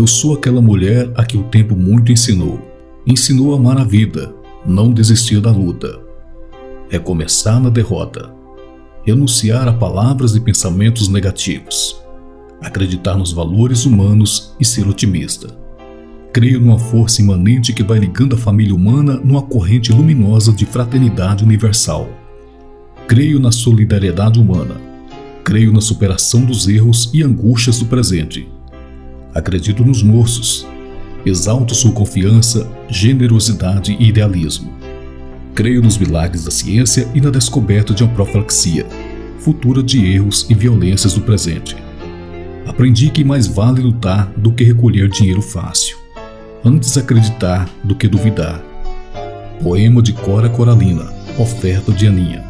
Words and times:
Eu 0.00 0.06
sou 0.06 0.32
aquela 0.32 0.62
mulher 0.62 1.12
a 1.14 1.22
que 1.22 1.36
o 1.36 1.42
tempo 1.42 1.76
muito 1.76 2.10
ensinou. 2.10 2.58
Ensinou 3.06 3.52
a 3.52 3.58
amar 3.58 3.76
a 3.76 3.84
vida, 3.84 4.34
não 4.64 4.90
desistir 4.90 5.42
da 5.42 5.50
luta. 5.50 6.00
Recomeçar 6.88 7.60
na 7.60 7.68
derrota. 7.68 8.34
Renunciar 9.04 9.68
a 9.68 9.74
palavras 9.74 10.34
e 10.34 10.40
pensamentos 10.40 11.06
negativos. 11.08 12.00
Acreditar 12.62 13.14
nos 13.18 13.30
valores 13.30 13.84
humanos 13.84 14.56
e 14.58 14.64
ser 14.64 14.88
otimista. 14.88 15.54
Creio 16.32 16.60
numa 16.60 16.78
força 16.78 17.20
imanente 17.20 17.74
que 17.74 17.82
vai 17.82 17.98
ligando 17.98 18.34
a 18.34 18.38
família 18.38 18.74
humana 18.74 19.20
numa 19.22 19.42
corrente 19.42 19.92
luminosa 19.92 20.50
de 20.50 20.64
fraternidade 20.64 21.44
universal. 21.44 22.08
Creio 23.06 23.38
na 23.38 23.52
solidariedade 23.52 24.40
humana. 24.40 24.80
Creio 25.44 25.70
na 25.70 25.82
superação 25.82 26.46
dos 26.46 26.66
erros 26.68 27.10
e 27.12 27.22
angústias 27.22 27.80
do 27.80 27.84
presente. 27.84 28.48
Acredito 29.34 29.84
nos 29.84 30.02
moços. 30.02 30.66
Exalto 31.24 31.74
sua 31.74 31.92
confiança, 31.92 32.66
generosidade 32.88 33.96
e 33.98 34.08
idealismo. 34.08 34.72
Creio 35.54 35.82
nos 35.82 35.98
milagres 35.98 36.44
da 36.44 36.50
ciência 36.50 37.06
e 37.14 37.20
na 37.20 37.30
descoberta 37.30 37.92
de 37.92 38.02
uma 38.02 38.12
profilaxia, 38.12 38.86
futura 39.38 39.82
de 39.82 40.04
erros 40.04 40.46
e 40.48 40.54
violências 40.54 41.14
do 41.14 41.20
presente. 41.20 41.76
Aprendi 42.66 43.10
que 43.10 43.24
mais 43.24 43.46
vale 43.46 43.82
lutar 43.82 44.32
do 44.36 44.52
que 44.52 44.64
recolher 44.64 45.08
dinheiro 45.08 45.42
fácil. 45.42 45.98
Antes 46.64 46.96
acreditar 46.96 47.68
do 47.84 47.94
que 47.94 48.08
duvidar. 48.08 48.62
Poema 49.62 50.00
de 50.00 50.12
Cora 50.12 50.48
Coralina, 50.48 51.12
oferta 51.38 51.92
de 51.92 52.06
Aninha. 52.06 52.49